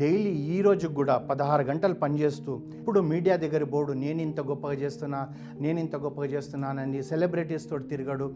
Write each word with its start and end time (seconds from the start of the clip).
Daily 0.00 0.30
ఈ 0.30 0.62
రోజు 0.62 0.88
కూడా 0.88 1.18
పదహారు 1.18 1.62
గంటలు 1.62 1.94
పనిచేస్తూ 1.94 2.60
ఇప్పుడు 2.78 3.00
మీడియా 3.00 3.36
దగ్గర 3.36 3.64
బోర్డు 3.64 3.92
నేను 3.92 4.22
ఇంత 4.22 4.40
గొప్పగా 4.40 4.72
చేస్తున్నా 4.72 5.28
నేను 5.60 5.80
ఇంత 5.80 5.96
గొప్పగా 5.96 6.26
చేస్తున్నానని 6.26 7.02
సెలబ్రిటీస్ 7.02 7.70
తోటి 7.70 7.84
తిరగడు. 7.84 8.34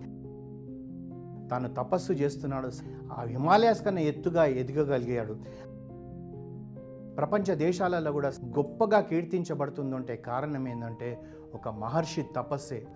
తాను 1.50 1.74
తపస్సు 1.74 2.12
చేస్తున్నాడు. 2.12 2.70
ఆ 3.12 3.22
హిమాలయాస్ 3.22 3.84
కన్నా 3.84 4.00
ఎత్తుగా 4.00 4.44
ఎదగగలిగాడు. 4.44 5.36
ప్రపంచ 7.16 7.54
దేశాలలో 7.54 8.12
కూడా 8.12 8.28
గొప్పగా 8.28 9.00
కీర్తించబడుతుందంటే 9.00 10.16
కారణం 10.16 10.68
ఏంటంటే 10.68 11.18
ఒక 11.54 11.68
మహర్షి 11.68 12.24
తపస్సే. 12.36 12.86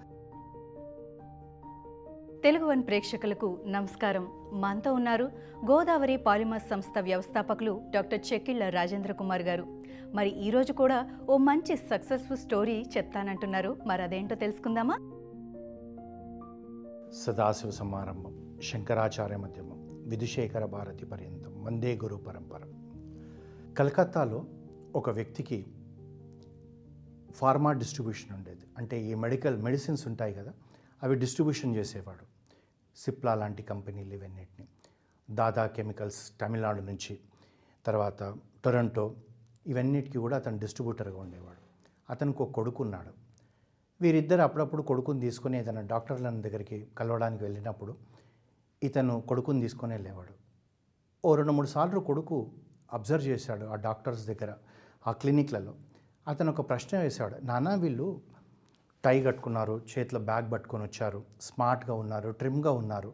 తెలుగు 2.45 2.65
వన్ 2.65 2.87
ప్రేక్షకులకు 2.87 3.59
నమస్కారం. 3.67 4.29
మనతో 4.53 4.93
ఉన్నారు 4.93 5.25
గోదావరి 5.71 6.17
పాలిమర్స్ 6.17 6.69
సంస్థ 6.69 6.99
వ్యవస్థాపకులు 7.01 7.81
డాక్టర్ 7.91 8.21
చెక్కిళ్ళ 8.33 8.69
రాజేంద్ర 8.69 9.13
కుమార్ 9.13 9.43
గారు. 9.43 9.83
మరి 10.15 10.31
ఈరోజు 10.31 10.73
కూడా 10.73 11.19
ఓ 11.29 11.37
మంచి 11.37 11.77
సక్సెస్ఫుల్ 11.77 12.39
స్టోరీ 12.39 12.85
చెప్తానంటున్నారు. 12.97 13.77
మరి 13.87 14.03
అదేంటో 14.03 14.35
తెలుసుకుందామా? 14.35 14.95
సదాశివ 17.25 17.71
సమారంభం 17.71 18.61
శంకరాచార్య 18.63 19.37
మధ్యమం 19.37 20.05
విధుశేఖర 20.09 20.65
భారతి 20.65 21.07
పర్యంతం 21.07 21.65
వందే 21.65 21.97
గురు 21.97 22.17
పరంపర. 22.17 22.61
కలకత్తాలో 23.79 24.45
ఒక 24.95 25.11
వ్యక్తికి 25.11 25.67
ఫార్మా 27.35 27.73
డిస్ట్రిబ్యూషన్ 27.73 28.37
ఉండేది. 28.37 28.63
అంటే 28.79 29.03
ఈ 29.03 29.15
మెడికల్ 29.15 29.63
మెడిసిన్స్ 29.63 30.07
ఉంటాయి 30.07 30.35
కదా 30.35 30.53
అవి 31.03 31.15
డిస్ట్రిబ్యూషన్ 31.15 31.77
చేసేవాడు. 31.77 32.28
సిప్లా 32.99 33.35
లాంటి 33.35 33.63
కంపెనీలు 33.63 34.15
ఇవన్నిటిని. 34.15 34.69
దాదా 35.31 35.67
కెమికల్స్ 35.67 36.33
తమిళనాడు 36.41 36.83
నుంచి 36.83 37.19
తర్వాత 37.87 38.35
టొరంటో 38.65 39.15
ఇవన్నిటికీ 39.67 40.19
కూడా 40.19 40.37
అతను 40.37 40.59
డిస్ట్రిబ్యూటర్గా 40.59 41.19
ఉండేవాడు. 41.19 41.63
అతనికి 42.11 42.43
ఒక 42.43 42.51
కొడుకు 42.51 42.83
ఉన్నాడు. 42.83 43.13
వీరిద్దరు 44.01 44.41
అప్పుడప్పుడు 44.41 44.83
కొడుకుని 44.83 45.21
తీసుకుని 45.21 45.59
ఏదైనా 45.59 45.81
డాక్టర్ల 45.81 46.31
దగ్గరికి 46.31 46.89
కలవడానికి 46.99 47.45
వెళ్ళినప్పుడు 47.45 47.97
ఇతను 48.83 49.21
కొడుకుని 49.21 49.61
తీసుకొని 49.61 49.93
వెళ్ళేవాడు. 49.93 50.35
ఓ 51.25 51.35
రెండు 51.35 51.53
మూడు 51.53 51.67
సార్లు 51.67 52.01
కొడుకు 52.01 52.51
అబ్జర్వ్ 52.93 53.27
చేశాడు 53.27 53.65
ఆ 53.65 53.75
డాక్టర్స్ 53.75 54.27
దగ్గర 54.27 54.55
ఆ 55.07 55.13
క్లినిక్లలో. 55.13 55.75
అతను 56.29 56.53
ఒక 56.53 56.69
ప్రశ్న 56.69 56.99
వేశాడు 56.99 57.37
నానా 57.45 57.75
వీళ్ళు 57.75 58.21
టై 59.05 59.23
కట్టుకున్నారు 59.23 59.81
చేతిలో 59.99 60.21
బ్యాగ్ 60.21 60.53
పట్టుకొని 60.53 60.83
వచ్చారు 60.85 61.25
స్మార్ట్గా 61.41 61.95
ఉన్నారు 61.95 62.31
ట్రిమ్గా 62.31 62.71
ఉన్నారు. 62.71 63.13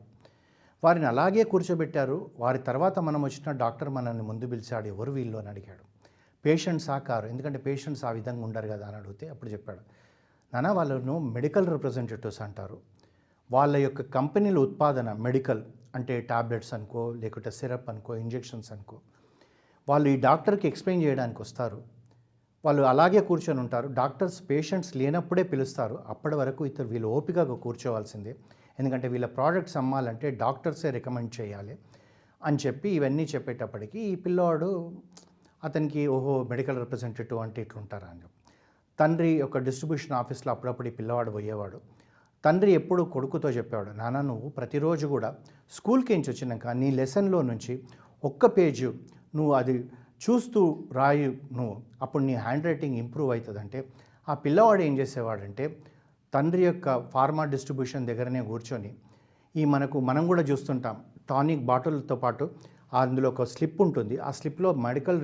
వారిని 0.84 1.06
అలాగే 1.06 1.42
కూర్చోబెట్టారు. 1.42 2.30
వారి 2.38 2.58
తర్వాత 2.58 2.98
మనం 2.98 3.22
వచ్చిన 3.22 3.50
డాక్టర్ 3.50 3.88
మనల్ని 3.88 4.22
ముందు 4.22 4.46
పిలిచాడు. 4.46 4.86
ఎవరు 4.86 5.12
వీళ్ళు 5.12 5.38
అని 5.38 5.48
అడిగాడు. 5.48 5.84
పేషెంట్స్ 6.44 6.90
ఆ 6.90 6.98
కారు. 6.98 7.26
ఎందుకంటే 7.26 7.58
పేషెంట్స్ 7.58 8.04
ఆ 8.04 8.10
విధంగా 8.10 8.44
ఉండరు 8.44 8.68
కదా 8.68 8.86
అని 8.86 8.96
అడిగితే 8.96 9.28
అప్పుడు 9.28 9.50
చెప్పాడు. 9.50 9.80
నానా 10.54 10.72
వాళ్ళను 10.72 11.18
మెడికల్ 11.18 11.68
రిప్రజెంటేటివ్స్ 11.68 12.42
అంటారు. 12.42 12.78
వాళ్ళ 13.52 13.76
యొక్క 13.76 14.02
కంపెనీల 14.02 14.58
ఉత్పాదన 14.58 15.12
మెడికల్ 15.12 15.62
అంటే 15.94 16.20
టాబ్లెట్స్ 16.20 16.74
అనుకో 16.74 17.12
లేకుంటే 17.12 17.50
సిరప్ 17.50 17.90
అనుకో 17.90 18.14
ఇంజెక్షన్స్ 18.14 18.72
అనుకో 18.72 19.00
వాళ్ళు 19.88 20.08
ఈ 20.08 20.20
డాక్టర్కి 20.20 20.68
ఎక్స్ప్లెయిన్ 20.68 21.04
చేయడానికి 21.04 21.42
వస్తారు. 21.42 21.82
వాళ్ళు 22.64 22.82
అలాగే 22.82 23.20
కూర్చొని 23.20 23.60
ఉంటారు. 23.60 23.88
డాక్టర్స్ 24.00 24.38
పేషెంట్స్ 24.50 24.92
లేనప్పుడే 24.96 25.42
పిలుస్తారు. 25.42 25.96
అప్పటి 26.12 26.36
వరకు 26.36 26.66
ఇతరు 26.66 26.88
వీళ్ళు 26.88 27.08
ఓపికగా 27.08 27.56
కూర్చోవాల్సిందే. 27.64 28.32
ఎందుకంటే 28.80 29.08
వీళ్ళ 29.08 29.26
ప్రోడక్ట్స్ 29.26 29.76
అమ్మాలంటే 29.76 30.30
డాక్టర్సే 30.42 30.90
రికమెండ్ 30.90 31.32
చేయాలి 31.40 31.74
అని 32.42 32.58
చెప్పి 32.66 32.88
ఇవన్నీ 32.90 33.24
చెప్పేటప్పటికి 33.34 33.98
ఈ 34.12 34.14
పిల్లవాడు 34.14 34.70
అతనికి 35.64 36.06
ఓహో 36.06 36.32
మెడికల్ 36.52 36.78
రిప్రజెంటేటివ్ 36.78 37.40
అంటే 37.40 37.62
ఇట్లుంటారా 37.62 38.08
అని 38.12 38.20
చెప్పి. 38.22 38.40
తండ్రి 38.98 39.30
ఒక 39.42 39.58
డిస్ట్రిబ్యూషన్ 39.58 40.16
ఆఫీస్లో 40.22 40.52
అప్పుడప్పుడు 40.52 40.88
ఈ 40.88 40.90
పిల్లవాడు 40.90 41.30
పోయేవాడు. 41.30 41.78
తండ్రి 42.44 42.72
ఎప్పుడు 42.72 43.02
కొడుకుతో 43.14 43.50
చెప్పేవాడు 43.50 43.90
నాన్న 43.90 44.20
నువ్వు 44.20 44.48
ప్రతిరోజు 44.48 45.06
కూడా 45.06 45.30
స్కూల్కి 45.76 46.12
నుంచి 46.16 46.30
వచ్చినాక 46.32 46.66
నీ 46.80 46.90
లెసన్లో 46.90 47.42
నుంచి 47.42 47.74
ఒక్క 48.24 48.46
పేజు 48.58 48.88
నువ్వు 49.36 49.52
అది 49.52 49.74
చూస్తూ 50.20 50.60
రాయి 50.92 51.26
నువ్వు 51.56 51.74
అప్పుడు 52.02 52.22
నీ 52.28 52.34
హ్యాండ్ 52.44 52.66
రైటింగ్ 52.66 52.96
ఇంప్రూవ్ 52.96 53.30
అవుతుందంటే 53.32 53.80
ఆ 54.28 54.34
పిల్లవాడు 54.44 54.82
ఏం 54.82 54.94
చేసేవాడంటే 54.98 55.64
తండ్రి 56.32 56.62
యొక్క 56.64 56.96
ఫార్మా 57.14 57.44
డిస్ట్రిబ్యూషన్ 57.54 58.06
దగ్గరనే 58.10 58.40
కూర్చొని 58.50 58.92
ఈ 59.54 59.64
మనకు 59.74 59.98
మనం 60.08 60.22
కూడా 60.26 60.42
చూస్తుంటాం 60.42 60.96
టానిక్ 61.30 61.66
బాటిల్తో 61.70 62.16
పాటు 62.16 62.44
అందులో 63.00 63.28
ఒక 63.28 63.44
స్లిప్ 63.52 63.78
ఉంటుంది 63.82 64.16
ఆ 64.28 64.30
స్లిప్లో 64.30 64.68
మెడికల్ 64.86 65.20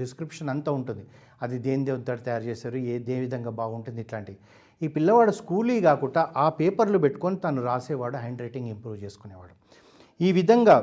డిస్క్రిప్షన్ 0.00 0.50
అంతా 0.52 0.70
ఉంటుంది 0.72 1.04
అది 1.42 1.56
దేని 1.58 1.84
దేవుతో 1.84 2.16
తయారు 2.26 2.44
చేశారు 2.50 2.78
ఏ 2.92 2.94
దే 3.08 3.16
విధంగా 3.20 3.50
బాగుంటుంది 3.60 4.00
ఇట్లాంటివి. 4.04 4.38
ఈ 4.82 4.88
పిల్లవాడు 4.96 5.32
స్కూలీ 5.40 5.76
కాకుండా 5.80 6.22
ఆ 6.36 6.46
పేపర్లు 6.60 6.98
పెట్టుకొని 6.98 7.36
తను 7.36 7.62
రాసేవాడు 7.62 8.16
హ్యాండ్ 8.16 8.40
రైటింగ్ 8.44 8.68
ఇంప్రూవ్ 8.74 8.98
చేసుకునేవాడు. 9.04 9.54
ఈ 10.20 10.32
విధంగా 10.38 10.76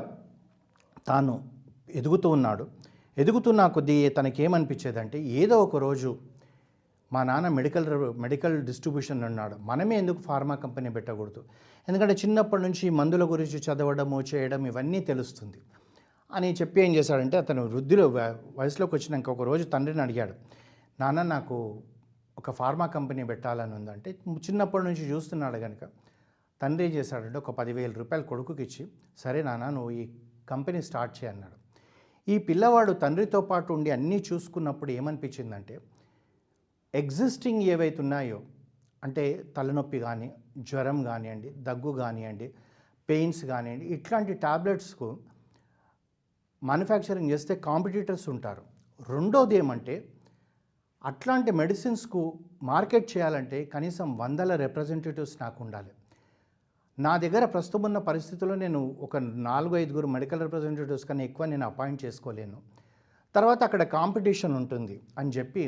తాను 1.08 1.34
ఎదుగుతూ 1.88 2.28
ఉన్నాడు. 2.36 2.64
ఎదుగుతున్న 3.18 3.66
కొద్దీ 3.66 4.08
తనకేమనిపించేదంటే 4.08 5.18
ఏదో 5.18 5.62
ఒక 5.62 5.76
రోజు 5.76 6.18
మా 7.12 7.24
నాన్న 7.24 7.48
మెడికల్ 7.48 7.86
మెడికల్ 8.16 8.62
డిస్ట్రిబ్యూషన్ 8.62 9.24
ఉన్నాడు 9.24 9.56
మనమే 9.60 9.96
ఎందుకు 9.96 10.20
ఫార్మా 10.20 10.54
కంపెనీ 10.54 10.88
పెట్టకూడదు? 10.88 11.44
ఎందుకంటే 11.88 12.14
చిన్నప్పటి 12.14 12.62
నుంచి 12.62 12.90
మందుల 12.90 13.24
గురించి 13.24 13.58
చదవడము 13.58 14.20
చేయడం 14.20 14.66
ఇవన్నీ 14.66 15.00
తెలుస్తుంది. 15.00 15.58
అని 16.32 16.52
చెప్పి 16.52 16.80
ఏం 16.80 16.94
చేశాడంటే 16.94 17.36
అతను 17.36 17.62
వృద్ధిలో 17.66 18.08
వయసులోకి 18.58 18.94
వచ్చినాక 18.94 19.30
ఒక 19.30 19.42
రోజు 19.42 19.64
తండ్రిని 19.64 20.02
అడిగాడు 20.02 20.34
నాన్న 21.00 21.22
నాకు 21.22 21.82
ఒక 22.38 22.50
ఫార్మా 22.50 22.86
కంపెనీ 22.86 23.24
పెట్టాలని 23.24 23.74
ఉందంటే 23.74 24.10
చిన్నప్పటి 24.50 24.84
నుంచి 24.84 25.12
చూస్తున్నాడు 25.12 25.58
కనుక 25.58 25.84
తండ్రి 26.62 26.86
ఏం 26.86 26.92
చేశాడంటే 26.92 27.38
ఒక 27.38 27.50
పదివేల 27.50 27.92
రూపాయలు 27.92 28.24
కొడుకుకి 28.24 28.62
ఇచ్చి 28.62 28.88
సరే 29.18 29.42
నాన్న 29.42 29.70
నువ్వు 29.70 29.90
ఈ 29.90 30.08
కంపెనీ 30.48 30.82
స్టార్ట్ 30.82 31.24
చేయన్నాడు 31.24 31.67
ఈ 32.32 32.38
పిల్లవాడు 32.38 32.92
తండ్రితో 32.92 33.40
పాటు 33.40 33.72
ఉండి 33.72 33.90
అన్నీ 33.90 34.24
చూసుకున్నప్పుడు 34.28 34.90
ఏమనిపించిందంటే 34.90 35.74
ఎగ్జిస్టింగ్ 36.94 37.62
ఏవైతే 37.74 38.00
ఉన్నాయో 38.02 38.38
అంటే 39.04 39.24
తలనొప్పి 39.56 39.98
కానీ 39.98 40.28
జ్వరం 40.58 40.98
కానివ్వండి 41.02 41.50
దగ్గు 41.68 41.90
కానివ్వండి 42.00 42.48
పెయిన్స్ 43.08 43.44
కానివ్వండి 43.44 43.86
ఇట్లాంటి 43.94 44.34
టాబ్లెట్స్కు 44.34 45.08
మ్యానుఫ్యాక్చరింగ్ 46.62 47.30
చేస్తే 47.30 47.56
కాంపిటీటర్స్ 47.68 48.28
ఉంటారు. 48.28 48.62
రెండోది 49.10 49.56
ఏమంటే 49.56 49.96
అట్లాంటి 51.04 51.50
మెడిసిన్స్కు 51.60 52.22
మార్కెట్ 52.62 53.08
చేయాలంటే 53.12 53.58
కనీసం 53.74 54.08
వందల 54.18 54.54
రిప్రజెంటేటివ్స్ 54.56 55.36
నాకు 55.42 55.58
ఉండాలి. 55.64 55.92
నా 56.98 57.10
దగ్గర 57.22 57.44
ప్రస్తుతం 57.54 57.82
ఉన్న 57.88 57.98
పరిస్థితుల్లో 58.06 58.54
నేను 58.62 58.78
ఒక 59.06 59.16
నాలుగు 59.48 59.74
ఐదుగురు 59.80 60.08
మెడికల్ 60.14 60.40
రిప్రజెంటేటివ్స్ 60.44 61.04
కన్నా 61.08 61.24
ఎక్కువ 61.28 61.46
నేను 61.52 61.64
అపాయింట్ 61.70 62.00
చేసుకోలేను. 62.04 62.58
తర్వాత 63.34 63.60
అక్కడ 63.68 63.82
కాంపిటీషన్ 63.98 64.54
ఉంటుంది 64.60 64.96
అని 65.20 65.30
చెప్పి 65.36 65.64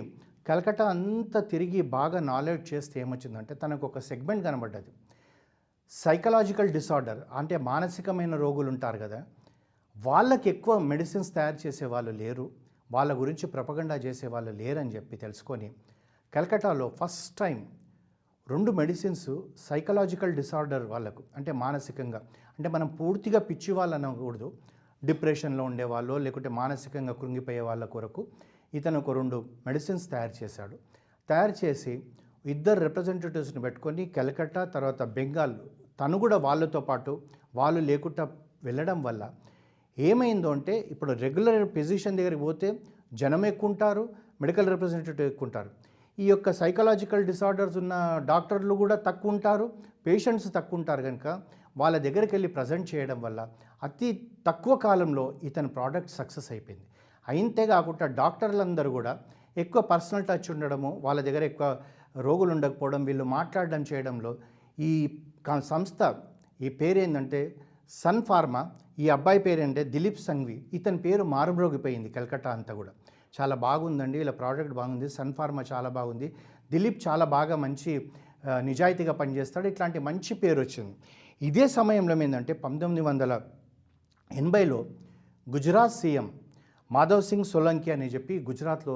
కలకట్టా 0.49 0.85
అంతా 0.95 1.41
తిరిగి 1.53 1.81
బాగా 1.97 2.21
నాలెడ్జ్ 2.31 2.65
చేస్తే 2.73 2.97
ఏమొచ్చిందంటే 3.05 3.55
తనకు 3.63 3.85
ఒక 3.91 4.01
సెగ్మెంట్ 4.09 4.43
కనబడ్డది. 4.49 4.93
సైకలాజికల్ 5.93 6.71
డిసార్డర్ 6.79 7.21
అంటే 7.41 7.57
మానసికమైన 7.71 8.35
రోగులు 8.45 8.69
ఉంటారు 8.75 8.99
కదా 9.05 9.21
వాళ్ళకి 9.97 10.49
ఎక్కువ 10.55 10.75
మెడిసిన్స్ 10.91 11.31
తయారు 11.37 11.59
చేసే 11.67 11.87
వాళ్ళు 11.95 12.12
లేరు 12.23 12.47
వాళ్ళ 12.91 13.12
గురించి 13.21 13.47
ప్రపగండా 13.55 13.97
చేసే 14.07 14.27
వాళ్ళు 14.35 14.53
లేరని 14.61 14.93
చెప్పి 14.97 15.17
తెలుసుకొని 15.25 15.69
కలకటాలో 16.33 16.89
ఫస్ట్ 17.01 17.31
టైం 17.39 17.59
రెండు 18.50 18.71
మెడిసిన్స్ 18.78 19.31
సైకలాజికల్ 19.69 20.33
డిసార్డర్ 20.38 20.84
వాళ్ళకు 20.93 21.22
అంటే 21.37 21.50
మానసికంగా. 21.62 22.21
అంటే 22.59 22.69
మనం 22.75 22.88
పూర్తిగా 22.99 23.41
పిచ్చి 23.49 23.72
వాళ్ళు 23.78 23.94
అనకూడదు 23.99 24.49
డిప్రెషన్లో 25.03 25.62
ఉండేవాళ్ళు 25.71 26.15
లేకుంటే 26.25 26.50
మానసికంగా 26.61 27.12
కృంగిపోయే 27.20 27.62
వాళ్ళ 27.69 27.85
కొరకు 27.94 28.23
ఇతను 28.79 28.99
ఒక 29.02 29.11
రెండు 29.19 29.37
మెడిసిన్స్ 29.67 30.05
తయారు 30.12 30.35
చేశాడు. 30.41 30.76
తయారు 31.29 31.55
చేసి 31.62 31.94
ఇద్దరు 32.44 32.81
రిప్రజెంటేటివ్స్ని 32.87 33.61
పెట్టుకొని 33.67 34.05
కలకట్టా 34.17 34.62
తర్వాత 34.76 35.02
బెంగాల్ 35.17 35.55
తను 36.00 36.19
కూడా 36.25 36.37
వాళ్ళతో 36.47 36.81
పాటు 36.88 37.12
వాళ్ళు 37.55 37.81
లేకుండా 37.91 38.25
వెళ్ళడం 38.64 38.99
వల్ల 39.02 39.23
ఏమైందో 39.99 40.50
అంటే 40.56 40.75
ఇప్పుడు 40.93 41.12
రెగ్యులర్ 41.25 41.64
ఫిజిషియన్ 41.76 42.19
దగ్గరికి 42.20 42.43
పోతే 42.49 42.69
జనం 43.12 43.43
ఎక్కువ 43.50 43.70
ఉంటారు 43.70 44.02
మెడికల్ 44.43 44.69
రిప్రజెంటేటివ్ 44.69 45.26
ఎక్కువ 45.32 45.47
ఉంటారు 45.47 45.70
ఈ 46.19 46.27
యొక్క 46.31 46.53
సైకలాజికల్ 46.61 47.25
డిసార్డర్స్ 47.31 47.77
ఉన్న 47.83 47.95
డాక్టర్లు 48.31 48.75
కూడా 48.83 48.97
తక్కువ 49.07 49.35
ఉంటారు 49.35 49.67
పేషెంట్స్ 50.07 50.49
తక్కువ 50.57 50.79
ఉంటారు 50.81 51.03
కనుక 51.09 51.27
వాళ్ళ 51.77 51.97
దగ్గరికి 52.07 52.33
వెళ్ళి 52.37 52.49
ప్రజెంట్ 52.57 52.87
చేయడం 52.93 53.19
వల్ల 53.25 53.41
అతి 53.83 54.09
తక్కువ 54.49 54.75
కాలంలో 54.87 55.25
ఇతని 55.49 55.71
ప్రోడక్ట్ 55.77 56.12
సక్సెస్ 56.19 56.49
అయిపోయింది. 56.55 56.87
అయితే 57.27 57.62
కాకుండా 57.73 58.07
డాక్టర్లందరూ 58.21 58.91
కూడా 58.99 59.12
ఎక్కువ 59.57 59.81
పర్సనల్ 59.93 60.27
టచ్ 60.31 60.49
ఉండడము 60.55 60.91
వాళ్ళ 61.07 61.21
దగ్గర 61.29 61.45
ఎక్కువ 61.51 61.69
రోగులు 62.27 62.51
ఉండకపోవడం 62.57 63.03
వీళ్ళు 63.09 63.25
మాట్లాడడం 63.37 63.83
చేయడంలో 63.91 64.33
ఈ 64.89 64.93
సంస్థ 65.73 66.03
ఈ 66.67 66.71
పేరు 66.81 66.99
ఏంటంటే 67.05 67.41
సన్ 68.03 68.23
ఫార్మా 68.29 68.62
ఈ 69.03 69.07
అబ్బాయి 69.17 69.41
పేరు 69.47 69.62
అంటే 69.67 69.83
దిలీప్ 69.95 70.21
సంఘ్వి 70.29 70.57
ఇతని 70.77 70.99
పేరు 71.07 71.23
మారుమ్రోగిపోయింది 71.35 72.09
కలకట్టా 72.17 72.51
అంతా 72.57 72.73
కూడా. 72.81 72.93
చాలా 73.37 73.55
బాగుందండి 73.67 74.19
ఇలా 74.25 74.32
ప్రోడక్ట్ 74.41 74.75
బాగుంది 74.81 75.09
సన్ 75.17 75.32
ఫార్మా 75.38 75.62
చాలా 75.73 75.91
బాగుంది. 75.99 76.29
దిలీప్ 76.73 76.99
చాలా 77.06 77.25
బాగా 77.37 77.56
మంచి 77.65 77.93
నిజాయితీగా 78.69 79.15
పనిచేస్తాడు. 79.21 79.67
ఇట్లాంటి 79.73 79.99
మంచి 80.09 80.32
పేరు 80.43 80.61
వచ్చింది 80.65 80.94
ఇదే 81.49 81.65
సమయంలో 81.79 82.15
ఏంటంటే 82.25 82.53
పంతొమ్మిది 82.65 83.03
వందల 83.09 83.32
ఎనభైలో 84.31 84.79
గుజరాత్ 85.47 85.97
సీఎం 86.00 86.27
మాధవ్ 86.91 87.25
సింగ్ 87.29 87.49
సోలంకి 87.53 87.91
అని 87.94 88.06
చెప్పి 88.15 88.35
గుజరాత్లో 88.49 88.94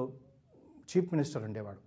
చీఫ్ 0.89 1.09
మినిస్టర్ 1.13 1.43
ఉండేవాడు. 1.47 1.81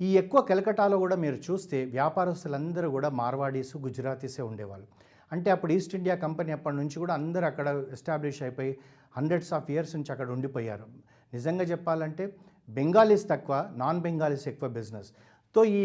ఈ 0.00 0.08
ఎక్కువ 0.20 0.40
కలకటాలో 0.50 0.96
కూడా 1.04 1.16
మీరు 1.24 1.38
చూస్తే 1.46 1.78
వ్యాపారస్తులందరూ 1.96 2.88
కూడా 2.96 3.08
మార్వాడీస్ 3.20 3.72
గుజరాతీసే 3.86 4.42
ఉండేవాళ్ళు. 4.50 4.86
అంటే 5.32 5.48
అప్పుడు 5.54 5.72
ఈస్ట్ 5.76 5.94
ఇండియా 5.98 6.16
కంపెనీ 6.24 6.50
అప్పటి 6.56 6.76
నుంచి 6.80 6.96
కూడా 7.02 7.14
అందరూ 7.20 7.46
అక్కడ 7.50 7.68
ఎస్టాబ్లిష్ 7.96 8.40
అయిపోయి 8.46 8.72
హండ్రెడ్స్ 9.16 9.52
ఆఫ్ 9.58 9.70
ఇయర్స్ 9.74 9.94
నుంచి 9.96 10.12
అక్కడ 10.14 10.28
ఉండిపోయారు. 10.36 10.86
నిజంగా 11.32 11.64
చెప్పాలంటే 11.64 12.24
బెంగాలీస్ 12.68 13.26
తక్కువ 13.32 13.56
నాన్ 13.82 14.00
బెంగాలీస్ 14.06 14.46
ఎక్కువ 14.48 14.68
బిజినెస్తో 14.78 15.60
ఈ 15.78 15.82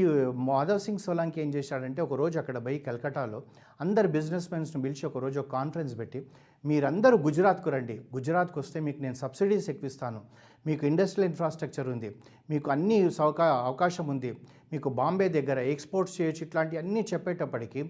మాధవ్ 0.50 0.80
సింగ్ 0.86 1.02
సోలాంకి 1.06 1.42
ఏం 1.42 1.50
చేశాడంటే 1.56 2.00
ఒక 2.02 2.14
రోజు 2.22 2.36
అక్కడ 2.40 2.58
పోయి 2.66 2.80
కలకటాలో 2.80 3.40
అందరు 3.82 4.08
బిజినెస్ 4.08 4.48
మెన్స్ను 4.54 4.80
పిలిచి 4.82 5.04
ఒక 5.10 5.18
రోజు 5.18 5.38
ఒక 5.40 5.50
కాన్ఫరెన్స్ 5.52 5.94
పెట్టి 6.00 6.20
మీరందరూ 6.66 7.16
గుజరాత్కు 7.18 7.70
రండి. 7.70 7.96
గుజరాత్కు 8.16 8.58
వస్తే 8.60 8.80
మీకు 8.88 9.00
నేను 9.02 9.18
సబ్సిడీస్ 9.22 9.70
ఎక్కువిస్తాను 9.74 10.20
మీకు 10.68 10.84
ఇండస్ట్రియల్ 10.92 11.30
ఇన్ఫ్రాస్ట్రక్చర్ 11.32 11.88
ఉంది. 11.94 12.10
మీకు 12.50 12.68
అన్ని 12.76 12.98
సౌకా 13.20 13.48
అవకాశం 13.70 14.06
ఉంది. 14.14 14.32
మీకు 14.74 14.90
బాంబే 15.00 15.28
దగ్గర 15.30 15.60
ఎక్స్పోర్ట్స్ 15.74 16.16
చేయొచ్చు. 16.22 16.44
ఇట్లాంటివి 16.48 16.82
అన్నీ 16.84 17.02
చెప్పేటప్పటికి 17.14 17.82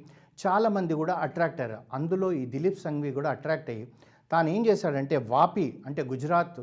చాలామంది 0.45 0.93
కూడా 1.01 1.13
అట్రాక్ట్ 1.25 1.61
అయ్యారు. 1.61 1.81
అందులో 1.93 2.29
ఈ 2.41 2.45
దిలీప్ 2.55 2.79
సంఘ్వి 2.85 3.11
కూడా 3.11 3.29
అట్రాక్ట్ 3.35 3.69
అయ్యి 3.69 3.85
తాను 4.31 4.49
ఏం 4.49 4.61
చేశాడంటే 4.65 5.17
వాపి 5.33 5.67
అంటే 5.85 6.03
గుజరాత్ 6.03 6.61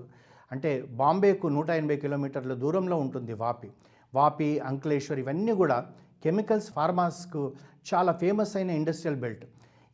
అంటే 0.53 0.71
బాంబేకు 1.01 1.47
నూట 1.57 1.71
ఎనభై 1.81 1.97
కిలోమీటర్ల 2.05 2.55
దూరంలో 2.55 2.97
ఉంటుంది 3.05 3.33
వాపి. 3.43 3.71
వాపి 4.15 4.49
అంకలేశ్వర్ 4.71 5.21
ఇవన్నీ 5.25 5.53
కూడా 5.63 5.79
కెమికల్స్ 6.25 6.71
ఫార్మాస్కు 6.77 7.43
చాలా 7.91 8.13
ఫేమస్ 8.23 8.55
అయిన 8.57 8.71
ఇండస్ట్రియల్ 8.81 9.21
బెల్ట్. 9.25 9.45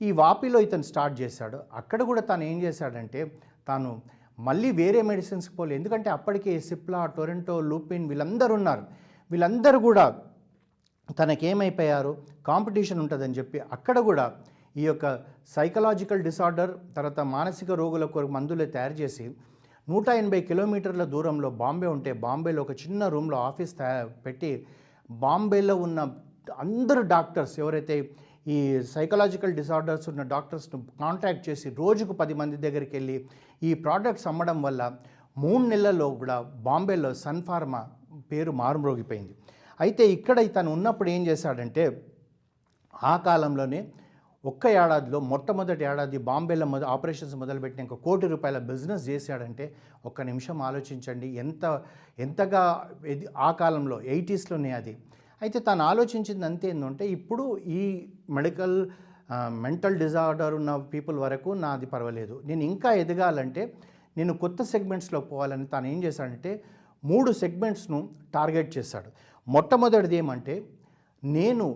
ఈ 0.01 0.09
వాపిలో 0.21 0.59
ఇతను 0.67 0.87
స్టార్ట్ 0.91 1.15
చేశాడు. 1.21 1.59
అక్కడ 1.81 2.01
కూడా 2.03 2.23
తాను 2.31 2.45
ఏం 2.51 2.57
చేశాడంటే 2.63 3.21
తాను 3.69 3.91
మళ్ళీ 4.39 4.71
వేరే 4.81 5.03
మెడిసిన్స్కి 5.11 5.55
పోలే. 5.57 5.75
ఎందుకంటే 5.77 6.09
అప్పటికే 6.11 6.55
సిప్లా 6.61 7.07
టొరెంటో 7.17 7.55
లూపిన్ 7.61 8.09
వీళ్ళందరూ 8.11 8.55
ఉన్నారు. 8.55 8.83
వీళ్ళందరూ 9.31 9.79
కూడా 9.89 10.05
తనకేమైపోయారు? 11.19 12.13
కాంపిటీషన్ 12.47 13.01
ఉంటుందని 13.05 13.37
చెప్పి 13.39 13.59
అక్కడ 13.77 13.99
కూడా 14.09 14.27
ఈ 14.77 14.85
యొక్క 14.87 15.07
సైకలాజికల్ 15.57 16.23
డిసార్డర్ 16.23 16.73
తర్వాత 16.97 17.21
మానసిక 17.35 17.71
రోగుల 17.81 18.05
కొరకు 18.15 18.33
మందులు 18.33 18.65
తయారు 18.75 18.93
చేసి 18.93 19.25
నూట 19.89 20.07
ఎనభై 20.21 20.39
కిలోమీటర్ల 20.49 21.03
దూరంలో 21.13 21.49
బాంబే 21.61 21.89
ఉంటే 21.97 22.13
బాంబేలో 22.25 22.61
ఒక 22.67 22.73
చిన్న 22.81 23.09
రూమ్లో 23.15 23.37
ఆఫీస్ 23.49 23.73
తయారు 23.81 24.09
పెట్టి 24.25 24.51
బాంబేలో 25.11 25.75
ఉన్న 25.87 26.01
అందరు 26.65 27.03
డాక్టర్స్ 27.13 27.55
ఎవరైతే 27.63 27.97
ఈ 28.55 28.57
సైకలాజికల్ 28.95 29.55
డిసార్డర్స్ 29.61 30.09
ఉన్న 30.13 30.23
డాక్టర్స్ను 30.33 30.79
కాంటాక్ట్ 31.03 31.45
చేసి 31.49 31.69
రోజుకు 31.81 32.13
పది 32.21 32.35
మంది 32.41 32.57
దగ్గరికి 32.65 32.95
వెళ్ళి 32.99 33.17
ఈ 33.63 33.71
ప్రోడక్ట్స్ 33.85 34.29
అమ్మడం 34.31 34.59
వల్ల 34.67 34.83
మూడు 35.37 35.63
నెలల్లో 35.73 36.09
కూడా 36.21 36.37
బాంబేలో 36.69 37.11
సన్ 37.23 37.43
ఫార్మా 37.49 37.81
పేరు 38.31 38.53
మారుమ్రోగిపోయింది. 38.61 39.35
అయితే 39.81 40.05
ఇక్కడ 40.17 40.47
తను 40.57 40.69
ఉన్నప్పుడు 40.77 41.11
ఏం 41.15 41.23
చేశాడంటే 41.31 41.85
ఆ 42.95 43.15
కాలంలోనే 43.29 43.81
ఒక్క 44.45 44.67
ఏడాదిలో 44.81 45.19
మొట్టమొదటి 45.31 45.85
ఏడాది 45.85 46.19
బాంబేలో 46.29 46.67
మొద 46.67 46.85
ఆపరేషన్స్ 46.95 47.35
మొదలుపెట్టిన 47.37 47.85
ఒక 47.87 47.97
కోటి 48.07 48.27
రూపాయల 48.27 48.59
బిజినెస్ 48.71 49.05
చేశాడంటే 49.09 49.65
ఒక్క 50.05 50.23
నిమిషం 50.23 50.63
ఆలోచించండి. 50.63 51.29
ఎంత 51.43 51.65
ఎంతగా 52.19 52.63
ఆ 53.37 53.51
కాలంలో 53.63 54.01
ఎయిటీస్లోనే 54.01 54.71
అది. 54.71 54.95
అయితే 55.43 55.59
తాను 55.59 55.83
ఆలోచించింది 55.85 56.45
అంతే 56.45 56.69
ఏంటంటే 56.69 57.07
ఇప్పుడు 57.17 57.45
ఈ 57.79 57.81
మెడికల్ 58.31 58.77
మెంటల్ 59.65 59.97
డిజార్డర్ 59.99 60.55
ఉన్న 60.55 60.77
పీపుల్ 60.93 61.17
వరకు 61.19 61.51
నాది 61.65 61.87
పర్వాలేదు. 61.87 62.35
నేను 62.45 62.63
ఇంకా 62.63 62.93
ఎదగాలంటే 62.93 63.63
నేను 64.17 64.33
కొత్త 64.35 64.63
సెగ్మెంట్స్లో 64.63 65.21
పోవాలని 65.21 65.67
తాను 65.67 65.87
ఏం 65.87 65.99
చేశాడంటే 66.05 66.53
మూడు 67.05 67.31
సెగ్మెంట్స్ను 67.33 67.99
టార్గెట్ 68.35 68.71
చేశాడు. 68.79 69.11
మొట్టమొదటిది 69.47 70.17
ఏమంటే 70.17 70.55
నేను 71.23 71.67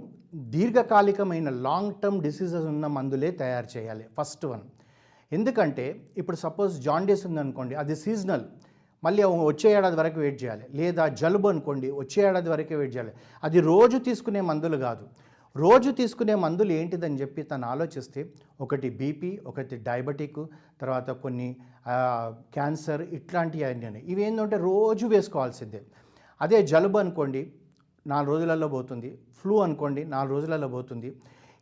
దీర్ఘకాలికమైన 0.55 1.49
లాంగ్ 1.67 1.95
టర్మ్ 2.03 2.19
డిసీజెస్ 2.27 2.67
ఉన్న 2.73 2.87
మందులే 2.97 3.31
తయారు 3.43 3.69
చేయాలి. 3.77 4.05
ఫస్ట్ 4.19 4.45
వన్ 4.51 4.65
ఎందుకంటే 5.33 5.87
ఇప్పుడు 6.21 6.39
సపోజ్ 6.45 6.75
జాండీస్ 6.87 7.25
ఉందనుకోండి 7.29 7.75
అది 7.83 7.95
సీజనల్ 8.05 8.45
మళ్ళీ 9.03 9.23
వచ్చే 9.51 9.69
ఏడాది 9.79 9.97
వరకు 10.01 10.19
వెయిట్ 10.25 10.39
చేయాలి. 10.43 10.65
లేదా 10.79 11.05
జలుబు 11.21 11.49
అనుకోండి 11.53 11.89
వచ్చే 12.01 12.21
ఏడాది 12.29 12.49
వరకే 12.55 12.75
వెయిట్ 12.81 12.95
చేయాలి. 12.97 13.13
అది 13.43 13.59
రోజు 13.71 13.99
తీసుకునే 14.09 14.41
మందులు 14.51 14.79
కాదు. 14.87 15.05
రోజు 15.57 15.91
తీసుకునే 16.01 16.35
మందులు 16.45 16.73
ఏంటిదని 16.81 17.17
చెప్పి 17.23 17.43
తను 17.51 17.67
ఆలోచిస్తే 17.73 18.21
ఒకటి 18.65 18.89
బీపీ 19.01 19.31
ఒకటి 19.51 19.77
డయాబెటిక్ 19.89 20.41
తర్వాత 20.83 21.11
కొన్ని 21.25 21.49
క్యాన్సర్ 22.57 23.03
ఇట్లాంటివి 23.19 23.65
అన్నీ 23.71 24.03
ఇవి 24.13 24.23
ఏంటంటే 24.27 24.59
రోజు 24.69 25.07
వేసుకోవాల్సిందే. 25.15 25.81
అదే 26.41 26.59
జలుబు 26.73 26.99
అనుకోండి 27.05 27.43
నాలుగు 28.07 28.31
రోజులలో 28.33 28.69
పోతుంది. 28.69 29.19
ఫ్లూ 29.41 29.57
అనుకోండి 29.57 30.05
నాలుగు 30.05 30.35
రోజులలో 30.35 30.69
పోతుంది. 30.69 31.11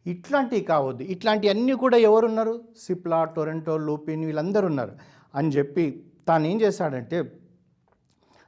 ఇట్లాంటివి 0.07 0.61
కావద్దు. 0.61 1.03
ఇట్లాంటివన్నీ 1.05 1.73
కూడా 1.73 1.97
ఎవరున్నారు? 1.97 2.61
సిప్లా 2.87 3.25
టొరెంటో 3.25 3.77
లూపిన్ 3.77 4.25
వీళ్ళందరూ 4.25 4.67
ఉన్నారు 4.67 4.95
అని 5.35 5.49
చెప్పి 5.49 6.05
తాను 6.29 6.47
ఏం 6.47 6.61
చేశాడంటే 6.61 7.19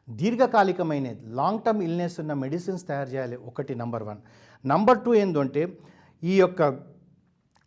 దీర్ఘకాలికమైన 0.09 1.09
లాంగ్ 1.41 1.61
టర్మ్ 1.61 1.83
ఇల్నెస్ 1.83 2.21
ఉన్న 2.21 2.33
మెడిసిన్స్ 2.33 2.87
తయారు 2.87 3.09
చేయాలి. 3.09 3.37
ఒకటి 3.37 3.75
నంబర్ 3.75 4.03
వన్ 4.03 4.21
నంబర్ 4.67 4.99
టూ 5.05 5.15
ఏంటంటే 5.15 5.63
ఈ 6.23 6.37
యొక్క 6.41 6.63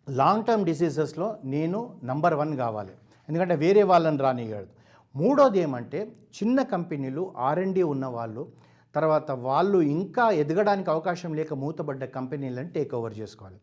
లాంగ్ 0.09 0.45
టర్మ్ 0.45 0.65
డిసీజెస్లో 0.65 1.37
నేను 1.43 1.79
నంబర్ 2.03 2.33
వన్ 2.33 2.57
కావాలి. 2.57 2.93
ఎందుకంటే 3.29 3.55
వేరే 3.55 3.83
వాళ్ళని 3.83 4.17
రానియగలదు 4.17 4.73
మూడోది 5.15 5.59
ఏమంటే 5.59 5.99
చిన్న 6.37 6.61
కంపెనీలు 6.61 7.33
ఆర్ఎండి 7.37 7.83
ఉన్న 7.83 8.05
వాళ్ళు 8.05 8.43
తర్వాత 8.95 9.31
వాళ్ళు 9.47 9.79
ఇంకా 9.97 10.25
ఎదగడానికి 10.41 10.89
అవకాశం 10.93 11.31
లేక 11.39 11.53
మూతబడ్డ 11.63 12.03
కంపెనీలను 12.17 12.69
టేక్ 12.75 12.93
ఓవర్ 12.99 13.15
చేసుకోవాలి. 13.21 13.57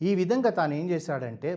ఈ 0.00 0.12
విధంగా 0.20 0.50
తాను 0.58 0.74
ఏం 0.80 0.86
చేశాడంటే 0.92 1.50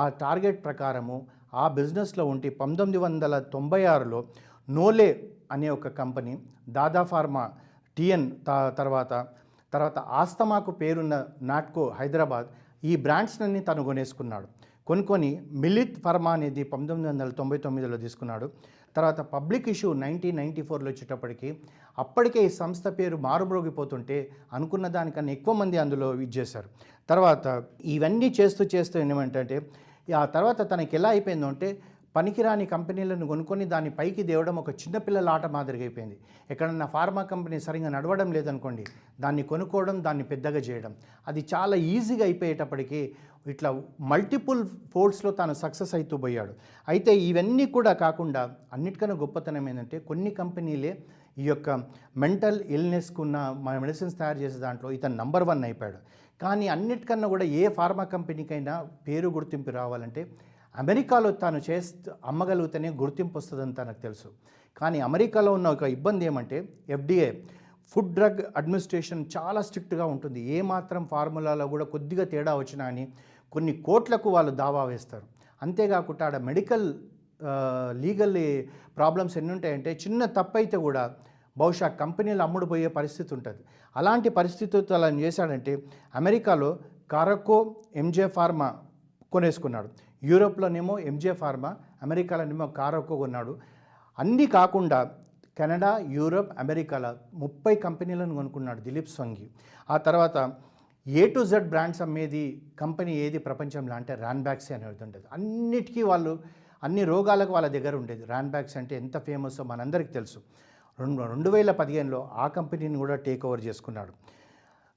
ఆ 0.00 0.04
టార్గెట్ 0.22 0.60
ప్రకారము 0.66 1.16
ఆ 1.62 1.64
బిజినెస్లో 1.78 2.24
ఉంటే 2.32 2.48
పంతొమ్మిది 2.62 2.98
వందల 3.04 3.34
తొంభై 3.54 3.82
ఆరులో 3.94 4.20
నోలే 4.68 5.10
అనే 5.54 5.68
ఒక 5.76 5.88
కంపెనీ 6.00 6.34
దాదా 6.76 7.02
ఫార్మా 7.12 7.44
టిఎన్ 7.96 8.26
తర్వాత 8.80 9.12
తర్వాత 9.72 9.98
ఆస్తమాకు 10.20 10.70
పేరున్న 10.80 11.14
నాట్కో 11.50 11.84
హైదరాబాద్ 11.98 12.48
ఈ 12.90 12.92
బ్రాండ్స్లన్నీ 13.04 13.60
తను 13.68 13.82
కొనేసుకున్నాడు. 13.88 14.46
కొనుక్కొని 14.88 15.30
మిలిత్ 15.62 15.98
ఫర్మా 16.04 16.30
అనేది 16.36 16.62
పంతొమ్మిది 16.72 17.08
వందల 17.10 17.30
తొంభై 17.40 17.58
తొమ్మిదిలో 17.64 17.96
తీసుకున్నాడు. 18.04 18.46
తర్వాత 18.96 19.20
పబ్లిక్ 19.34 19.68
ఇష్యూ 19.68 19.92
నైన్టీన్ 20.04 20.36
నైంటీ 20.36 20.62
ఫోర్లో 20.62 20.90
వచ్చేటప్పటికి 20.90 21.48
అప్పటికే 21.98 22.40
ఈ 22.46 22.50
సంస్థ 22.62 22.88
పేరు 22.98 23.16
మారుమ్రోగిపోతుంటే 23.16 24.16
అనుకున్న 24.52 24.86
దానికన్నా 24.96 25.32
ఎక్కువ 25.32 25.54
మంది 25.54 25.76
అందులో 25.76 26.08
ఇది 26.14 26.38
చేశారు. 26.38 26.68
తర్వాత 27.08 27.46
ఇవన్నీ 27.94 28.28
చేస్తూ 28.40 28.64
చేస్తూ 28.74 28.98
ఏమంటే 29.04 29.60
ఆ 30.14 30.24
తర్వాత 30.34 30.60
తనకి 30.70 30.96
ఎలా 30.96 31.08
అయిపోయిందంటే 31.08 31.68
పనికిరాని 32.14 32.64
కంపెనీలను 32.72 33.26
కొనుక్కొని 33.32 33.64
దాన్ని 33.72 33.90
పైకి 33.98 34.22
దేవడం 34.30 34.56
ఒక 34.62 34.70
చిన్నపిల్లల 34.80 35.28
ఆట 35.34 35.46
మాదిరిగా 35.56 35.84
అయిపోయింది 35.86 36.16
ఎక్కడన్నా 36.52 36.86
ఫార్మా 36.94 37.22
కంపెనీ 37.32 37.58
సరిగా 37.66 37.88
నడవడం 37.96 38.28
లేదనుకోండి 38.36 38.84
దాన్ని 39.24 39.42
కొనుక్కోవడం 39.52 39.96
దాన్ని 40.06 40.24
పెద్దగా 40.32 40.60
చేయడం. 40.68 40.92
అది 41.28 41.42
చాలా 41.52 41.76
ఈజీగా 41.94 42.24
అయిపోయేటప్పటికీ 42.28 43.00
ఇట్లా 43.54 43.70
మల్టిపుల్ 44.12 44.62
ఫోల్డ్స్లో 44.94 45.30
తాను 45.30 45.54
సక్సెస్ 45.54 45.94
అవుతూ 45.94 46.16
పోయాడు. 46.16 46.52
అయితే 46.88 47.14
ఇవన్నీ 47.30 47.66
కూడా 47.76 47.92
కాకుండా 48.04 48.42
అన్నిటికన్నా 48.72 49.16
గొప్పతనం 49.24 49.68
ఏంటంటే 49.68 49.98
కొన్ని 50.10 50.30
కంపెనీలే 50.40 50.92
ఈ 51.38 51.44
యొక్క 51.44 51.70
మెంటల్ 52.22 52.60
ఇల్నెస్కు 52.76 53.20
ఉన్న 53.22 53.38
మన 53.66 53.74
మెడిసిన్స్ 53.78 54.18
తయారు 54.18 54.38
చేసే 54.38 54.58
దాంట్లో 54.58 54.88
ఇతను 54.96 55.16
నంబర్ 55.22 55.44
వన్ 55.50 55.64
అయిపోయాడు. 55.64 56.00
కానీ 56.42 56.66
అన్నిటికన్నా 56.68 57.26
కూడా 57.28 57.44
ఏ 57.60 57.62
ఫార్మా 57.78 58.04
కంపెనీకైనా 58.14 58.74
పేరు 59.08 59.28
గుర్తింపు 59.28 59.70
రావాలంటే 59.70 60.22
అమెరికాలో 60.74 61.30
తాను 61.42 61.60
చేస్తూ 61.68 62.10
అమ్మగలిగితేనే 62.30 62.90
గుర్తింపు 63.00 63.36
వస్తుందని 63.38 63.74
తనకు 63.78 64.00
తెలుసు. 64.06 64.28
కానీ 64.80 64.98
అమెరికాలో 65.08 65.50
ఉన్న 65.58 65.68
ఒక 65.76 65.84
ఇబ్బంది 65.96 66.24
ఏమంటే 66.30 66.58
ఎఫ్డిఏ 66.96 67.28
ఫుడ్ 67.92 68.12
డ్రగ్ 68.16 68.40
అడ్మినిస్ట్రేషన్ 68.58 69.22
చాలా 69.36 69.60
స్ట్రిక్ట్గా 69.68 70.04
ఉంటుంది. 70.14 70.40
ఏ 70.56 70.58
మాత్రం 70.72 71.02
ఫార్ములాలో 71.12 71.66
కూడా 71.72 71.84
కొద్దిగా 71.94 72.24
తేడా 72.32 72.52
వచ్చినా 72.60 72.84
అని 72.92 73.04
కొన్ని 73.54 73.72
కోట్లకు 73.86 74.28
వాళ్ళు 74.36 74.52
దావా 74.62 74.82
వేస్తారు. 74.92 75.26
అంతేకాకుండా 75.62 76.26
ఆడ 76.26 76.36
మెడికల్ 76.50 76.86
లీగల్ 78.04 78.38
ప్రాబ్లమ్స్ 78.98 79.36
ఎన్ని 79.40 79.52
ఉంటాయంటే 79.56 79.90
చిన్న 80.04 80.24
తప్పైతే 80.38 80.78
కూడా 80.86 81.02
బహుశా 81.60 81.88
కంపెనీలు 82.02 82.42
అమ్ముడుపోయే 82.46 82.88
పరిస్థితి 82.98 83.30
ఉంటుంది. 83.36 83.60
అలాంటి 83.96 84.28
పరిస్థితులతో 84.38 84.94
అలా 84.98 85.08
చేశాడంటే 85.24 85.72
అమెరికాలో 86.20 86.70
కారకో 87.14 87.58
ఎంజే 88.02 88.26
ఫార్మా 88.36 88.68
కొనేసుకున్నాడు. 89.34 89.88
యూరోప్లోనేమో 90.22 90.98
ఎంజే 90.98 91.32
ఫార్మా 91.32 91.76
అమెరికాలోనేమో 92.02 92.66
కారోకో 92.66 93.16
కొన్నాడు. 93.16 93.58
అన్నీ 94.18 94.46
కాకుండా 94.46 95.10
కెనడా 95.58 95.90
యూరోప్ 96.16 96.50
అమెరికాలో 96.58 97.10
ముప్పై 97.34 97.74
కంపెనీలను 97.74 98.34
కొనుక్కున్నాడు 98.34 98.80
దిలీప్ 98.80 99.08
స్వంగి. 99.08 99.50
ఆ 99.90 99.96
తర్వాత 99.96 100.52
ఏ 101.06 101.30
టు 101.30 101.40
జెడ్ 101.44 101.68
బ్రాండ్స్ 101.68 102.02
అమ్మేది 102.02 102.62
కంపెనీ 102.80 103.12
ఏది 103.12 103.38
ప్రపంచంలో 103.38 103.94
అంటే 103.94 104.14
ర్యాన్బ్యాగ్స్ 104.14 104.72
అనేది 104.72 105.04
ఉండేది. 105.04 105.26
అన్నిటికీ 105.32 106.02
వాళ్ళు 106.02 106.32
అన్ని 106.82 107.04
రోగాలకు 107.04 107.52
వాళ్ళ 107.52 107.68
దగ్గర 107.68 107.94
ఉండేది. 107.96 108.24
ర్యాన్ 108.24 108.50
బ్యాగ్స్ 108.50 108.76
అంటే 108.76 108.96
ఎంత 108.96 109.18
ఫేమస్ 109.18 109.60
మనందరికీ 109.60 110.12
తెలుసు. 110.12 110.40
రెండు 111.00 111.22
రెండు 111.22 111.50
వేల 111.50 111.70
పదిహేనులో 111.70 112.30
ఆ 112.32 112.48
కంపెనీని 112.48 112.98
కూడా 112.98 113.14
టేక్ 113.14 113.46
ఓవర్ 113.46 113.60
చేసుకున్నాడు. 113.60 114.12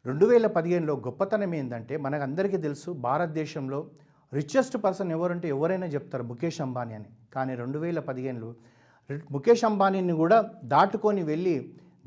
రెండు 0.06 0.26
వేల 0.26 0.48
పదిహేనులో 0.48 0.94
గొప్పతనం 0.96 1.56
ఏంటంటే 1.56 1.98
మనకు 1.98 2.24
అందరికీ 2.24 2.58
తెలుసు 2.58 2.92
భారతదేశంలో 2.92 3.80
రిచెస్ట్ 4.38 4.76
పర్సన్ 4.84 5.12
ఎవరంటే 5.12 5.48
ఎవరైనా 5.56 5.88
చెప్తారు 5.96 6.24
ముఖేష్ 6.24 6.60
అంబానీ 6.66 6.94
అని. 7.00 7.10
కానీ 7.36 7.54
రెండు 7.56 7.78
వేల 7.80 8.00
పదిహేనులో 8.10 8.50
ముఖేష్ 9.36 9.64
అంబానీని 9.70 10.14
కూడా 10.22 10.38
దాటుకొని 10.74 11.24
వెళ్ళి 11.32 11.56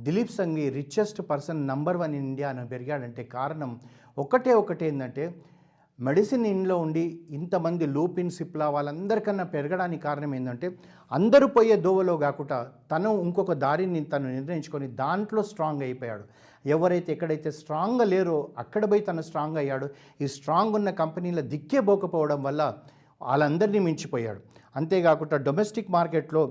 Dilip 0.06 0.33
Sanghvi 0.38 0.64
richest 0.78 1.21
person 1.30 1.61
number 1.66 1.99
one 2.02 2.14
in 2.14 2.26
India 2.30 2.49
అని 2.52 2.68
పెరిగాడంటే 2.73 3.23
కారణం 3.37 3.71
ఒకటే 4.16 4.52
ఒకటి 4.62 4.85
ఏంటంటే 4.88 5.25
మెడిసిన్ 5.98 6.46
ఇంట్లో 6.46 6.78
ఉండి 6.78 7.02
ఇంతమంది 7.30 7.86
లూపిన్ 7.86 8.30
సిప్లా 8.30 8.68
వాళ్ళందరికన్నా 8.68 9.44
పెరగడానికి 9.44 10.02
కారణం 10.02 10.34
ఏంటంటే 10.34 10.66
అందరూ 11.12 11.46
పోయే 11.46 11.76
దోవలో 11.76 12.16
కాకుండా 12.16 12.72
తను 12.92 13.10
ఇంకొక 13.22 13.52
దారిని 13.52 14.04
తను 14.04 14.26
నిర్ణయించుకొని 14.28 14.88
దాంట్లో 14.88 15.42
స్ట్రాంగ్ 15.42 15.82
అయిపోయాడు. 15.82 16.24
ఎవరైతే 16.66 17.12
ఎక్కడైతే 17.12 17.50
స్ట్రాంగ్గా 17.50 18.04
లేరో 18.04 18.36
అక్కడ 18.58 18.90
పోయి 18.90 19.00
తను 19.00 19.22
స్ట్రాంగ్ 19.22 19.56
అయ్యాడు. 19.56 19.88
ఈ 20.20 20.26
స్ట్రాంగ్ 20.26 20.74
ఉన్న 20.74 20.90
కంపెనీల 20.90 21.40
దిక్కే 21.40 21.80
పోకపోవడం 21.80 22.42
వల్ల 22.42 22.62
వాళ్ళందరినీ 23.22 23.78
మించిపోయాడు. 23.78 24.40
అంతేకాకుండా 24.76 25.36
డొమెస్టిక్ 25.36 25.90
మార్కెట్లో 25.90 26.42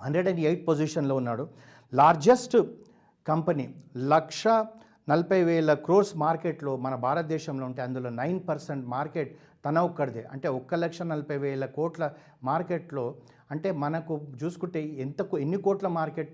హండ్రెడ్ 0.00 0.28
అండ్ 0.28 0.40
ఎయిట్ 0.40 0.68
పొజిషన్లో 0.68 1.14
ఉన్నాడు. 1.14 1.48
లార్జెస్ట్ 1.92 2.56
కంపెనీ 3.26 3.74
లక్ష 3.96 4.44
నలభై 5.08 5.44
వేల 5.44 5.74
క్రోర్స్ 5.74 6.16
మార్కెట్లో 6.16 6.76
మన 6.76 6.94
భారతదేశంలో 6.94 7.66
ఉంటే 7.66 7.82
అందులో 7.82 8.10
నైన్ 8.10 8.40
పర్సెంట్ 8.48 8.86
మార్కెట్ 8.86 9.36
తన 9.66 9.78
ఒక్కడిదే. 9.78 10.22
అంటే 10.32 10.48
ఒక్క 10.48 10.74
లక్ష 10.74 11.02
నలభై 11.02 11.36
వేల 11.36 11.64
కోట్ల 11.66 12.12
మార్కెట్లో 12.44 13.14
అంటే 13.50 13.72
మనకు 13.72 14.20
చూసుకుంటే 14.44 14.80
ఎంత 15.04 15.20
ఎన్ని 15.40 15.58
కోట్ల 15.66 15.88
మార్కెట్ 15.88 16.32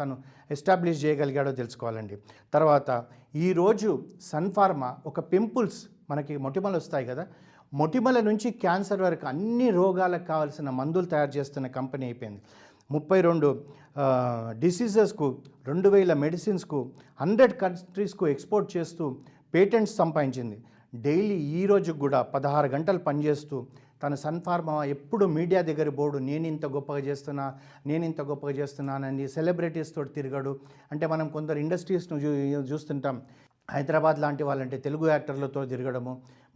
తను 0.00 0.16
ఎస్టాబ్లిష్ 0.50 1.04
చేయగలిగాడో 1.04 1.52
తెలుసుకోవాలండి. 1.52 2.18
తర్వాత 2.54 3.04
ఈరోజు 3.34 3.90
సన్ఫార్మా 4.22 4.96
ఒక 5.06 5.20
పింపుల్స్ 5.32 5.80
మనకి 6.10 6.36
మొటిమలు 6.36 6.76
వస్తాయి 6.76 7.06
కదా. 7.06 7.26
మొటిమల 7.74 8.20
నుంచి 8.20 8.50
క్యాన్సర్ 8.50 9.02
వరకు 9.02 9.26
అన్ని 9.26 9.70
రోగాలకు 9.70 10.24
కావాల్సిన 10.24 10.70
మందులు 10.70 11.06
తయారు 11.06 11.30
చేస్తున్న 11.30 11.66
కంపెనీ 11.66 12.06
అయిపోయింది. 12.06 12.42
ముప్పై 12.90 13.18
రెండు 13.20 13.48
డిసీజెస్కు 14.62 15.26
రెండు 15.66 15.88
వేల 15.88 16.12
మెడిసిన్స్కు 16.24 16.78
హండ్రెడ్ 17.20 17.54
కంట్రీస్కు 17.62 18.24
ఎక్స్పోర్ట్ 18.34 18.68
చేస్తూ 18.76 19.04
పేటెంట్స్ 19.54 19.94
సంపాదించింది. 19.96 20.56
డైలీ 21.06 21.36
ఈ 21.60 21.62
రోజు 21.66 21.92
కూడా 22.02 22.18
పదహారు 22.34 22.68
గంటలు 22.74 23.00
పనిచేస్తూ 23.08 23.58
తన 24.02 24.14
సన్ఫార్మా 24.24 24.74
ఎప్పుడు 24.94 25.24
మీడియా 25.36 25.60
దగ్గర 25.68 25.88
బోర్డు 25.98 26.18
నేను 26.30 26.46
ఇంత 26.52 26.66
గొప్పగా 26.74 27.02
చేస్తున్నా 27.08 27.46
నేను 27.86 28.04
ఇంత 28.04 28.20
గొప్పగా 28.30 28.54
చేస్తున్నానని 28.60 29.26
సెలబ్రిటీస్ 29.36 29.94
తోటి 29.96 30.10
తిరగడు. 30.18 30.52
అంటే 30.92 31.04
మనం 31.12 31.28
కొందరు 31.36 31.58
ఇండస్ట్రీస్ను 31.64 32.18
చూ 32.24 32.30
చూస్తుంటాం. 32.72 33.18
హైదరాబాద్ 33.68 34.18
లాంటి 34.24 34.42
వాళ్ళంటే 34.48 34.76
తెలుగు 34.86 35.06
యాక్టర్లతో 35.08 35.60
తిరగడము 35.70 36.12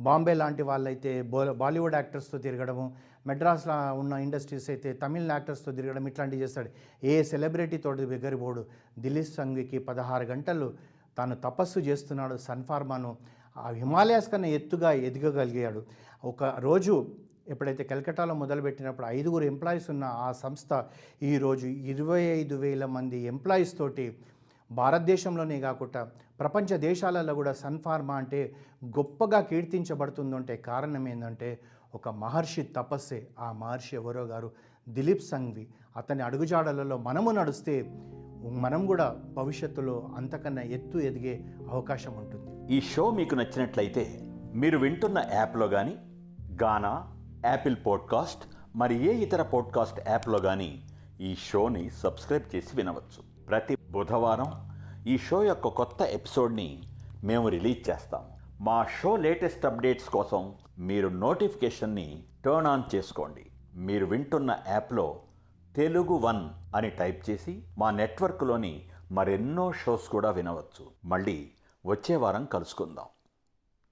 బాంబే 0.06 0.34
లాంటి 0.40 0.62
వాళ్ళైతే 0.70 1.12
బో 1.32 1.38
బాలీవుడ్ 1.62 1.96
యాక్టర్స్తో 1.98 2.38
తిరగడము 2.46 2.84
మెడ్రాస్లో 3.26 3.76
ఉన్న 4.00 4.12
ఇండస్ట్రీస్ 4.26 4.68
అయితే 4.74 4.90
తమిళ 5.02 5.30
యాక్టర్స్తో 5.36 5.70
తిరగడం 5.78 6.06
ఇట్లాంటివి 6.10 6.42
చేస్తాడు. 6.44 6.70
ఏ 7.10 7.14
సెలబ్రిటీ 7.30 7.78
తోటి 7.86 8.06
దగ్గర 8.14 8.34
పోడు 8.44 8.62
దిలీప్ 9.04 9.32
సంఘికి 9.38 9.78
పదహారు 9.88 10.26
గంటలు 10.32 10.68
తాను 11.18 11.36
తపస్సు 11.46 11.78
చేస్తున్నాడు 11.88 12.34
సన్ఫార్మాను 12.48 13.12
ఆ 13.56 13.68
హిమాలయాస్ 13.80 14.28
కన్నా 14.32 14.48
ఎత్తుగా 14.58 14.90
ఎదగగలిగాడు. 15.08 15.80
ఒక 16.24 16.44
రోజు 16.66 16.94
ఎప్పుడైతే 17.52 17.82
కలకట్టాలో 17.90 18.34
మొదలుపెట్టినప్పుడు 18.42 19.06
ఐదుగురు 19.16 19.44
ఎంప్లాయీస్ 19.52 19.86
ఉన్న 19.92 20.06
ఆ 20.26 20.30
సంస్థ 20.42 20.70
ఈరోజు 21.30 21.66
ఇరవై 21.92 22.22
ఐదు 22.38 22.56
వేల 22.64 22.84
మంది 22.96 23.18
ఎంప్లాయీస్ 23.32 23.72
తోటి 23.78 24.04
భారతదేశంలోనే 24.70 25.56
కాకుండా 25.60 26.00
ప్రపంచ 26.40 26.76
దేశాలలో 26.86 27.34
కూడా 27.34 27.52
సన్ఫార్మా 27.62 28.16
అంటే 28.22 28.40
గొప్పగా 28.96 29.40
కీర్తించబడుతుందంటే 29.50 30.56
కారణం 30.68 31.04
ఏంటంటే 31.08 31.48
ఒక 31.94 32.08
మహర్షి 32.08 32.62
తపస్సే. 32.62 33.28
ఆ 33.38 33.52
మహర్షి 33.52 33.96
ఎవరో 33.96 34.24
గారు? 34.24 34.52
దిలీప్ 34.88 35.22
సంఘ్వి. 35.22 35.68
అతని 35.96 36.22
అడుగుజాడలలో 36.22 36.96
మనము 36.96 37.30
నడిస్తే 37.30 37.92
మనం 38.50 38.86
కూడా 38.86 39.16
భవిష్యత్తులో 39.36 40.08
అంతకన్నా 40.16 40.62
ఎత్తు 40.62 40.98
ఎదిగే 40.98 41.44
అవకాశం 41.70 42.12
ఉంటుంది. 42.12 42.76
ఈ 42.76 42.80
షో 42.80 43.10
మీకు 43.10 43.34
నచ్చినట్లయితే 43.34 44.20
మీరు 44.54 44.78
వింటున్న 44.78 45.24
యాప్లో 45.32 45.68
కానీ 45.68 45.96
గానా 46.62 47.16
యాపిల్ 47.44 47.76
పాడ్కాస్ట్ 47.86 48.42
మరి 48.76 49.06
ఏ 49.06 49.12
ఇతర 49.12 49.42
పాడ్కాస్ట్ 49.42 50.08
యాప్లో 50.08 50.38
కానీ 50.38 50.82
ఈ 51.20 51.34
షోని 51.34 51.90
సబ్స్క్రైబ్ 51.90 52.56
చేసి 52.56 52.76
వినవచ్చు. 52.76 53.46
ప్రతి 53.48 53.78
బుధవారం 53.90 54.52
ఈ 55.06 55.18
షో 55.18 55.42
యొక్క 55.42 55.68
కొత్త 55.68 56.02
ఎపిసోడ్ని 56.02 56.82
మేము 57.24 57.48
రిలీజ్ 57.48 57.90
చేస్తాం 57.90 58.20
మా 58.60 58.84
షో 58.84 59.16
లేటెస్ట్ 59.16 59.66
అప్డేట్స్ 59.66 60.08
కోసం 60.08 60.52
మీరు 60.78 61.08
నోటిఫికేషన్ని 61.08 62.24
టర్న్ 62.44 62.66
ఆన్ 62.66 62.94
చేసుకోండి. 62.94 63.46
మీరు 63.76 64.06
వింటున్న 64.06 64.58
యాప్లో 64.68 65.20
తెలుగు 65.76 66.14
వన్ 66.14 66.48
అని 66.76 66.90
టైప్ 66.90 67.30
చేసి 67.30 67.62
మా 67.78 67.90
నెట్వర్క్లోని 67.90 68.88
మరెన్నో 69.12 69.72
షోస్ 69.72 70.08
కూడా 70.08 70.30
వినవచ్చు. 70.30 70.90
మళ్ళీ 71.04 71.50
వచ్చే 71.86 72.16
వారం 72.16 72.44
కలుసుకుందాం. 72.44 73.04